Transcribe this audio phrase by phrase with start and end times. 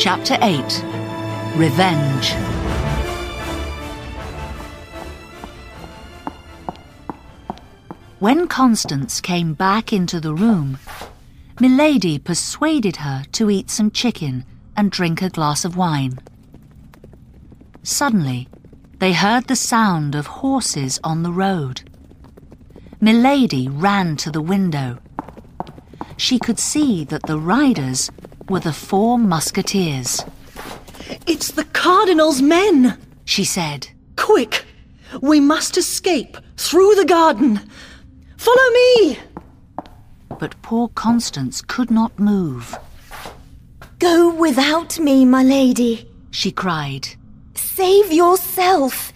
[0.00, 0.82] Chapter 8
[1.56, 2.32] Revenge.
[8.18, 10.78] When Constance came back into the room,
[11.60, 16.18] Milady persuaded her to eat some chicken and drink a glass of wine.
[17.82, 18.48] Suddenly,
[19.00, 21.82] they heard the sound of horses on the road.
[23.02, 24.98] Milady ran to the window.
[26.16, 28.10] She could see that the riders
[28.50, 30.24] were the four musketeers.
[31.26, 33.88] It's the Cardinal's men, she said.
[34.16, 34.64] Quick!
[35.22, 37.60] We must escape through the garden.
[38.36, 39.18] Follow me!
[40.40, 42.76] But poor Constance could not move.
[44.00, 47.06] Go without me, my lady, she cried.
[47.54, 49.12] Save yourself.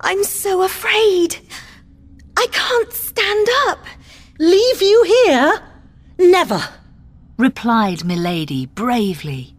[0.00, 1.36] I'm so afraid.
[2.36, 3.78] I can't stand up.
[4.40, 5.62] Leave you here?
[6.18, 6.62] Never,
[7.36, 9.54] replied Milady bravely.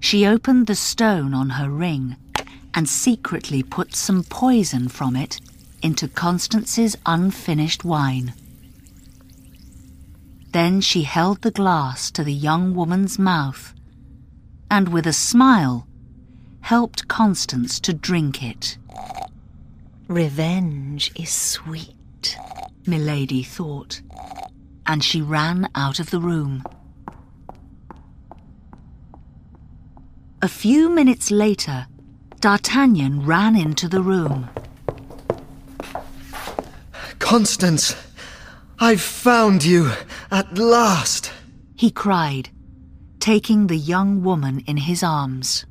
[0.00, 2.16] She opened the stone on her ring
[2.74, 5.40] and secretly put some poison from it
[5.82, 8.34] into Constance's unfinished wine.
[10.52, 13.72] Then she held the glass to the young woman's mouth
[14.70, 15.86] and with a smile
[16.60, 18.76] helped Constance to drink it.
[20.08, 22.36] Revenge is sweet,
[22.86, 24.02] Milady thought,
[24.90, 26.64] and she ran out of the room.
[30.42, 31.86] A few minutes later,
[32.40, 34.50] D'Artagnan ran into the room.
[37.20, 37.94] Constance,
[38.80, 39.92] I've found you
[40.32, 41.30] at last,
[41.76, 42.50] he cried,
[43.20, 45.66] taking the young woman in his arms.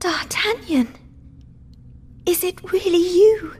[0.00, 0.88] D'Artagnan,
[2.26, 3.56] is it really you?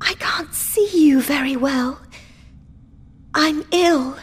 [0.00, 2.00] I can't see you very well.
[3.34, 4.16] I'm ill.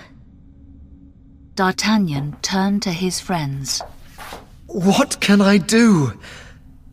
[1.55, 3.81] D'Artagnan turned to his friends.
[4.67, 6.19] What can I do?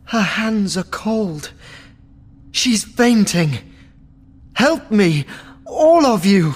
[0.05, 1.51] Her hands are cold.
[2.51, 3.59] She's fainting.
[4.53, 5.25] Help me,
[5.65, 6.55] all of you.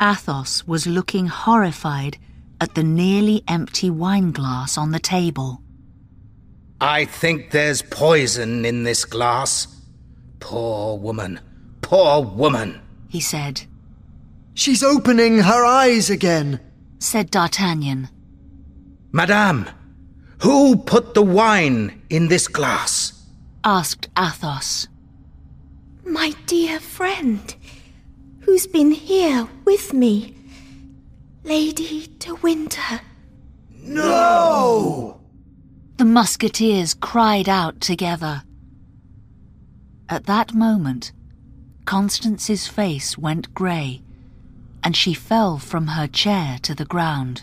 [0.00, 2.18] Athos was looking horrified
[2.60, 5.60] at the nearly empty wine glass on the table.
[6.80, 9.66] I think there's poison in this glass.
[10.38, 11.40] Poor woman,
[11.82, 13.62] poor woman, he said.
[14.60, 16.60] She's opening her eyes again,
[16.98, 18.10] said D'Artagnan.
[19.10, 19.66] Madame,
[20.42, 23.24] who put the wine in this glass?
[23.64, 24.86] asked Athos.
[26.04, 27.54] My dear friend,
[28.40, 30.36] who's been here with me,
[31.42, 33.00] Lady de Winter.
[33.82, 35.22] No!
[35.96, 38.42] The musketeers cried out together.
[40.10, 41.12] At that moment,
[41.86, 44.02] Constance's face went grey,
[44.82, 47.42] and she fell from her chair to the ground.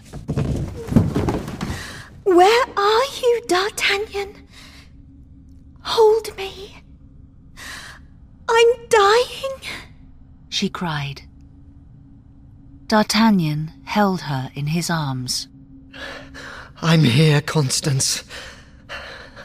[2.24, 4.36] Where are you, D'Artagnan?
[5.82, 6.78] Hold me.
[8.50, 9.60] I'm dying,
[10.50, 11.22] she cried.
[12.88, 15.48] D'Artagnan held her in his arms.
[16.82, 18.24] I'm here, Constance.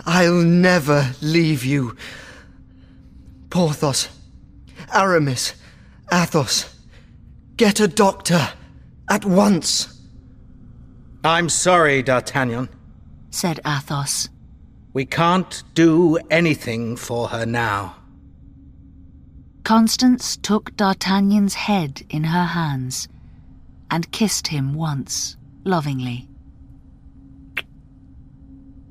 [0.05, 1.97] I'll never leave you.
[3.51, 4.09] Porthos,
[4.93, 5.55] Aramis,
[6.13, 6.72] Athos,
[7.57, 8.49] get a doctor
[9.09, 10.01] at once.
[11.25, 12.69] I'm sorry, D'Artagnan,
[13.31, 14.29] said Athos.
[14.93, 17.97] We can't do anything for her now.
[19.65, 23.09] Constance took D'Artagnan's head in her hands
[23.91, 26.29] and kissed him once, lovingly.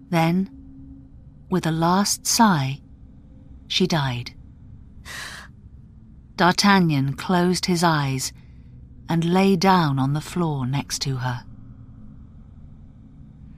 [0.09, 0.49] Then,
[1.49, 2.79] with a last sigh,
[3.67, 4.33] she died.
[6.37, 8.31] D'Artagnan closed his eyes
[9.11, 11.43] and lay down on the floor next to her.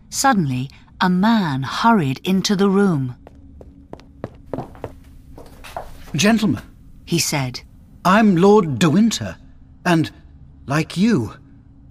[0.09, 0.67] Suddenly,
[0.99, 3.15] a man hurried into the room.
[6.15, 6.63] Gentlemen,
[7.05, 7.61] he said,
[8.03, 9.37] I'm Lord de Winter,
[9.85, 10.09] and,
[10.65, 11.35] like you,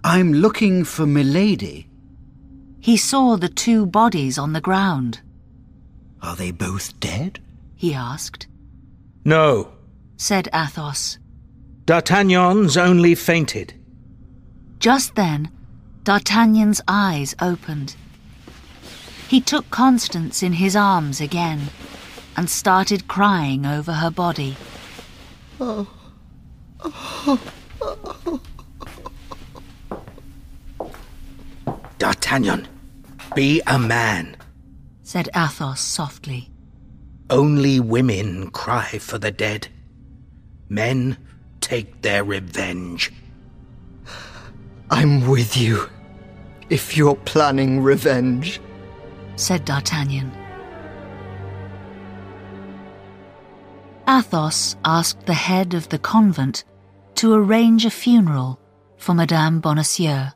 [0.03, 1.89] I'm looking for Milady.
[2.81, 5.21] He saw the two bodies on the ground.
[6.21, 7.39] Are they both dead?
[7.77, 8.49] he asked.
[9.25, 9.75] No,
[10.17, 11.19] said Athos.
[11.85, 13.75] D'Artagnan's only fainted.
[14.79, 15.51] Just then,
[16.05, 17.97] D'Artagnan's eyes opened.
[19.29, 21.71] He took Constance in his arms again
[22.37, 24.57] and started crying over her body.
[25.61, 25.89] Oh.
[26.85, 27.41] Oh.
[27.81, 28.41] Oh.
[31.99, 32.69] D'Artagnan,
[33.35, 34.37] be a man,
[35.03, 36.51] said Athos softly.
[37.31, 39.69] Only women cry for the dead.
[40.69, 41.17] Men
[41.73, 43.11] take their revenge.
[44.91, 45.89] I'm with you,
[46.69, 48.61] if you're planning revenge,
[49.37, 50.31] said D'Artagnan.
[54.07, 56.65] Athos asked the head of the convent
[57.15, 58.61] to arrange a funeral
[58.99, 60.33] for Madame Bonacieux.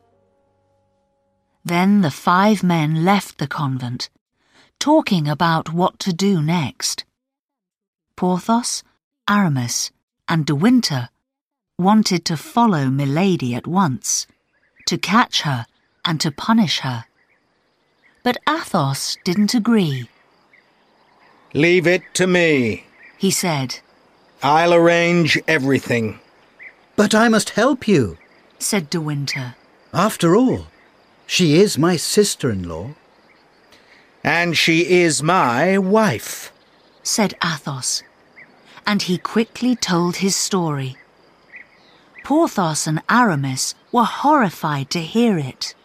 [1.66, 4.08] Then the five men left the convent,
[4.78, 7.04] talking about what to do next.
[8.16, 8.82] Porthos,
[9.28, 9.90] Aramis,
[10.26, 11.10] and De Winter
[11.78, 14.26] wanted to follow Milady at once,
[14.87, 15.67] to catch her
[16.05, 17.05] and to punish her.
[18.23, 20.08] But Athos didn't agree.
[21.52, 22.87] Leave it to me,
[23.19, 23.81] he said.
[24.43, 26.19] I'll arrange everything.
[26.96, 28.17] But I must help you,
[28.58, 29.55] said De Winter.
[29.93, 30.69] After all,
[31.26, 32.90] she is my sister in law.
[34.25, 36.52] And she is my wife,
[37.02, 38.02] said Athos.
[38.87, 40.96] And he quickly told his story.
[42.26, 45.76] Porthos and Aramis were horrified to hear it.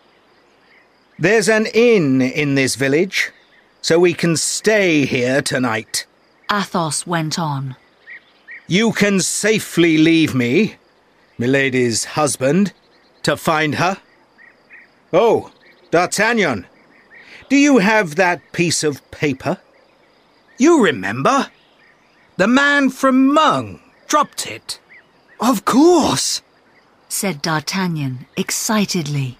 [1.19, 3.29] There's an inn in this village,
[3.83, 6.07] so we can stay here tonight.
[6.51, 7.75] Athos went on.
[8.65, 10.77] You can safely leave me,
[11.37, 12.73] Milady's husband,
[13.21, 13.97] to find her.
[15.13, 15.51] Oh,
[15.91, 16.65] D'Artagnan,
[17.49, 19.59] do you have that piece of paper?
[20.57, 21.51] You remember?
[22.37, 24.79] The man from Meung dropped it.
[25.41, 26.43] Of course,
[27.09, 29.39] said D'Artagnan excitedly.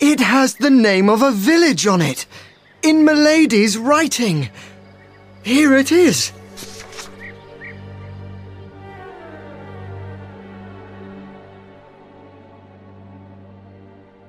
[0.00, 2.26] It has the name of a village on it,
[2.82, 4.50] in Milady's writing.
[5.44, 6.32] Here it is.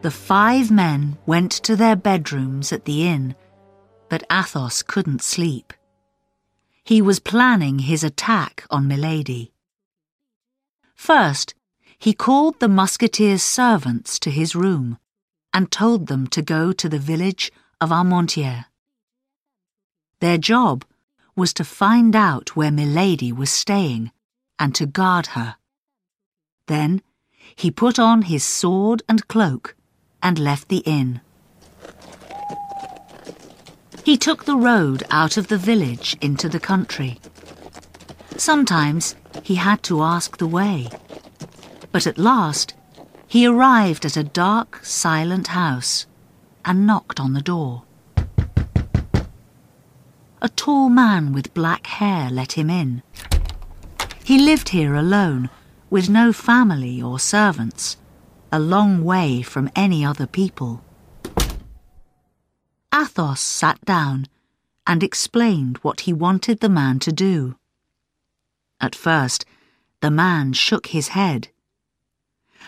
[0.03, 3.35] The five men went to their bedrooms at the inn,
[4.07, 5.73] but Athos couldn't sleep.
[6.83, 9.51] He was planning his attack on Milady.
[10.97, 11.53] First,
[11.97, 14.97] he called the musketeers' servants to his room
[15.53, 18.65] and told them to go to the village of Armentières.
[20.19, 20.83] Their job
[21.35, 24.11] was to find out where Milady was staying
[24.59, 25.55] and to guard her.
[26.65, 27.03] Then
[27.55, 29.75] he put on his sword and cloak
[30.21, 31.21] and left the inn.
[34.03, 37.19] He took the road out of the village into the country.
[38.35, 40.87] Sometimes he had to ask the way,
[41.91, 42.73] but at last
[43.27, 46.05] he arrived at a dark, silent house
[46.63, 47.83] and knocked on the door.
[50.41, 53.03] A tall man with black hair let him in.
[54.23, 55.49] He lived here alone,
[55.89, 57.97] with no family or servants
[58.51, 60.81] a long way from any other people.
[62.93, 64.27] Athos sat down
[64.85, 67.55] and explained what he wanted the man to do.
[68.79, 69.45] At first,
[70.01, 71.49] the man shook his head.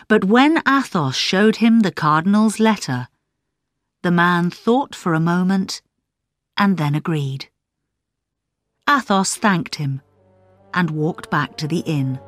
[0.08, 3.08] But when Athos showed him the cardinal's letter,
[4.02, 5.82] the man thought for a moment
[6.58, 7.50] and then agreed.
[8.90, 10.02] Athos thanked him
[10.74, 12.20] and walked back to the inn.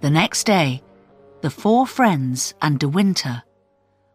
[0.00, 0.82] The next day,
[1.42, 3.42] the four friends and De Winter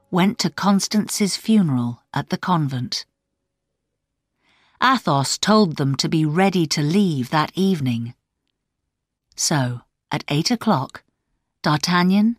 [0.09, 3.05] went to Constance's funeral at the convent.
[4.85, 8.13] Athos told them to be ready to leave that evening.
[9.35, 11.03] So, at eight o'clock,
[11.63, 12.37] D'Artagnan,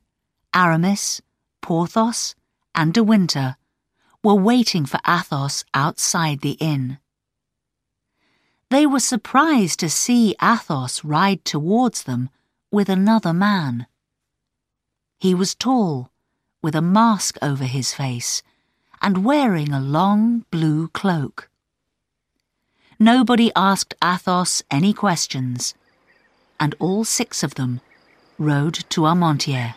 [0.54, 1.20] Aramis,
[1.60, 2.36] Porthos,
[2.72, 3.56] and De Winter
[4.22, 6.98] were waiting for Athos outside the inn.
[8.70, 12.30] They were surprised to see Athos ride towards them
[12.70, 13.88] with another man.
[15.18, 16.12] He was tall,
[16.62, 18.44] with a mask over his face,
[19.02, 21.50] and wearing a long blue cloak.
[22.98, 25.74] Nobody asked Athos any questions,
[26.58, 27.82] and all six of them
[28.38, 29.74] rode to Armentières.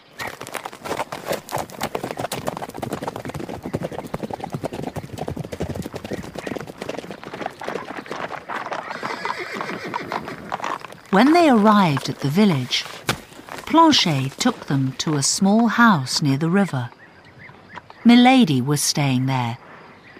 [11.11, 12.85] When they arrived at the village,
[13.65, 16.89] Planchet took them to a small house near the river.
[18.05, 19.57] Milady was staying there,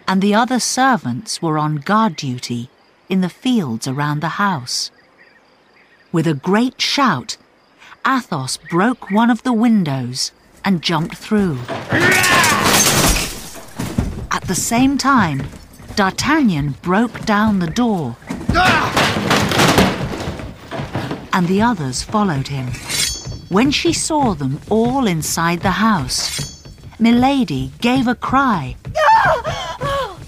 [0.06, 2.70] and the other servants were on guard duty
[3.10, 4.92] in the fields around the house.
[6.12, 7.38] With a great shout,
[8.08, 10.32] Athos broke one of the windows
[10.63, 11.58] and jumped through.
[14.32, 15.44] At the same time,
[15.96, 18.16] D'Artagnan broke down the door
[21.39, 22.68] and the others followed him.
[23.50, 26.66] When she saw them all inside the house,
[27.00, 28.75] Milady gave a cry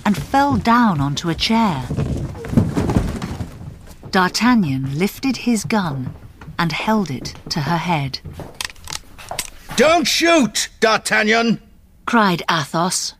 [0.05, 1.83] and fell down onto a chair.
[4.11, 6.13] D'Artagnan lifted his gun
[6.59, 8.19] and held it to her head.
[9.77, 11.61] Don't shoot, D'Artagnan!
[12.05, 13.13] cried Athos.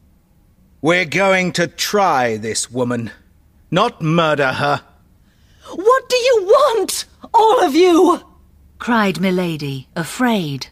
[0.82, 3.12] We're going to try this woman,
[3.70, 4.82] not murder her.
[5.74, 8.22] What do you want, all of you?
[8.80, 10.68] cried Milady, afraid.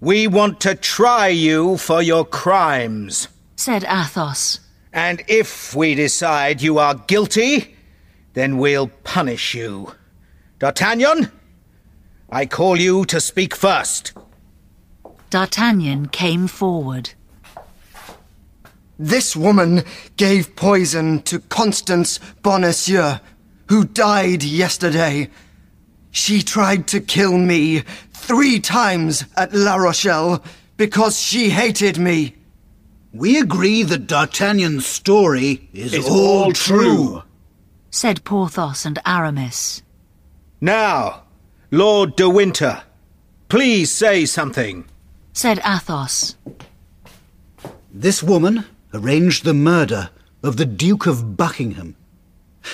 [0.00, 3.28] We want to try you for your crimes.
[3.56, 4.60] said Athos.
[4.92, 7.76] And if we decide you are guilty,
[8.34, 9.94] then we'll punish you.
[10.58, 11.30] D'Artagnan,
[12.30, 14.12] I call you to speak first.
[15.30, 17.10] D'Artagnan came forward.
[18.98, 19.82] This woman
[20.16, 23.20] gave poison to Constance Bonacieux,
[23.68, 25.30] who died yesterday.
[26.10, 27.82] She tried to kill me
[28.12, 30.42] three times at La Rochelle
[30.76, 32.36] because she hated me.
[33.12, 37.22] We agree that D'Artagnan's story is, all true.
[37.90, 39.82] Said Porthos and Aramis.
[40.60, 41.24] Now,
[41.70, 42.82] Lord de Winter,
[43.48, 44.84] please say something.
[45.32, 46.36] said Athos.
[47.92, 50.10] This woman arranged the murder
[50.42, 51.96] of the Duke of Buckingham.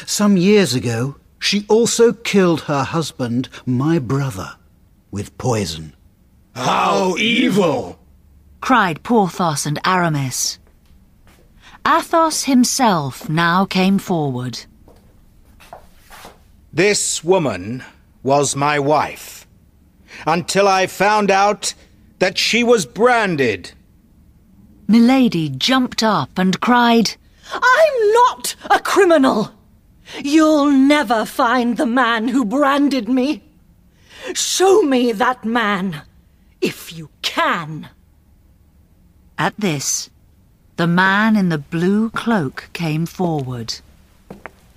[0.05, 4.57] Some years ago, she also killed her husband, my brother,
[5.11, 5.95] with poison.
[6.55, 7.99] How evil!
[8.61, 10.59] cried Porthos and Aramis.
[11.87, 14.65] Athos himself now came forward.
[16.77, 17.83] This woman
[18.23, 19.47] was my wife
[20.27, 21.73] until I found out
[22.19, 23.73] that she was branded.
[24.87, 27.17] Milady jumped up and cried,
[27.51, 29.53] I'm not a criminal.
[30.23, 33.43] You'll never find the man who branded me.
[34.35, 36.03] Show me that man,
[36.61, 37.89] if you can.
[39.39, 40.11] At this,
[40.77, 43.77] the man in the blue cloak came forward.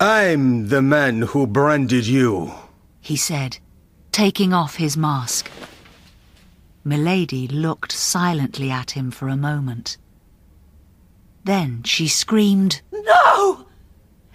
[0.00, 2.54] I'm the man who branded you.
[3.02, 3.58] He said,
[4.12, 5.50] taking off his mask.
[6.82, 9.98] Milady looked silently at him for a moment.
[11.44, 13.66] Then she screamed, No!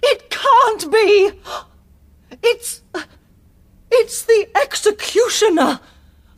[0.04, 1.32] It can't be!
[2.44, 2.84] It's.
[3.90, 5.80] It's the executioner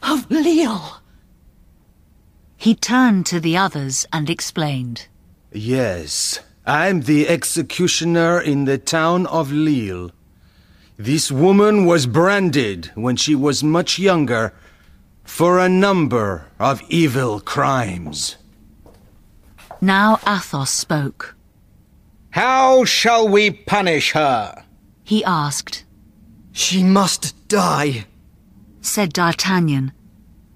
[0.03, 1.01] of Lille.
[2.55, 5.07] He turned to the others and explained.
[5.51, 10.11] Yes, I'm the executioner in the town of Lille.
[10.97, 14.53] This woman was branded when she was much younger
[15.23, 18.35] for a number of evil crimes.
[19.79, 21.35] Now Athos spoke.
[22.31, 24.65] How shall we punish her?
[25.05, 25.85] He asked,
[26.51, 28.07] She must die.
[28.81, 29.93] said D'Artagnan,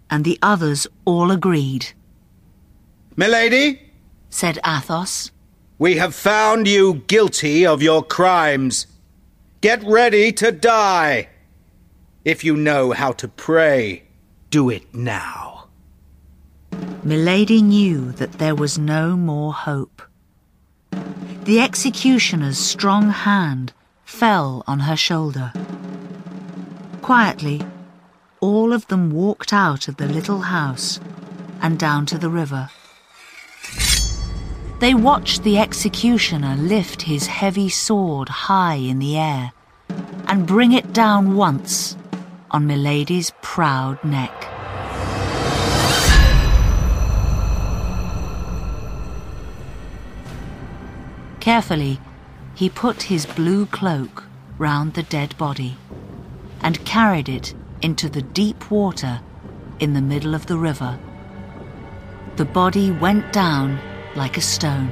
[0.09, 1.93] and the others all agreed,
[3.15, 3.93] Milady,
[4.29, 5.31] said Athos.
[5.81, 8.85] We have found you guilty of your crimes.
[9.61, 11.29] Get ready to die.
[12.23, 14.03] If you know how to pray,
[14.51, 15.69] do it now.
[17.03, 20.03] Milady knew that there was no more hope.
[21.45, 23.73] The executioner's strong hand
[24.05, 25.51] fell on her shoulder.
[27.01, 27.59] Quietly,
[28.39, 30.99] all of them walked out of the little house
[31.59, 32.69] and down to the river.
[34.81, 39.51] They watched the executioner lift his heavy sword high in the air
[40.25, 41.95] and bring it down once
[42.49, 44.33] on Milady's proud neck.
[51.39, 51.99] Carefully,
[52.55, 54.23] he put his blue cloak
[54.57, 55.77] round the dead body
[56.63, 59.21] and carried it into the deep water
[59.79, 60.97] in the middle of the river.
[62.37, 63.79] The body went down
[64.15, 64.89] like a stone.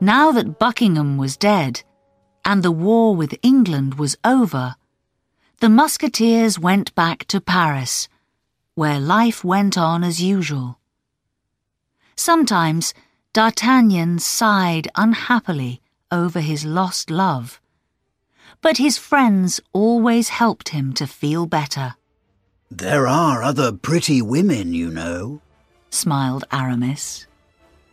[0.00, 1.82] Now that Buckingham was dead
[2.44, 4.76] and the war with England was over,
[5.60, 8.08] the musketeers went back to Paris,
[8.74, 10.78] where life went on as usual.
[12.14, 12.92] Sometimes
[13.32, 15.80] D'Artagnan sighed unhappily
[16.12, 17.60] over his lost love,
[18.62, 21.94] but his friends always helped him to feel better,
[22.70, 25.40] There are other pretty women, you know.
[25.90, 27.26] smiled Aramis.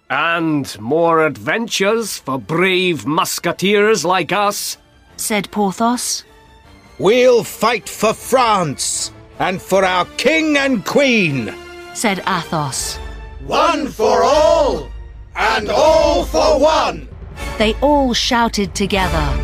[0.10, 4.78] And more adventures for brave musketeers like us.
[5.18, 6.24] Said Porthos.
[7.00, 11.54] We'll fight for France and for our king and queen.
[11.94, 12.98] Said Athos.
[13.46, 14.90] One for all
[15.36, 17.08] and all for one.
[17.58, 19.43] They all shouted together.